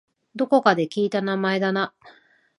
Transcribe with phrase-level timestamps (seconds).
[0.35, 1.93] どこかで聞いた名前だな